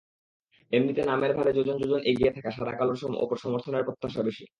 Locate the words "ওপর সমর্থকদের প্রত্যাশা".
3.23-4.21